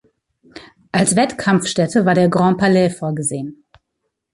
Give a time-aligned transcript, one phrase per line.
[0.91, 3.63] Als Wettkampfstätte war der Grand Palais vorgesehen.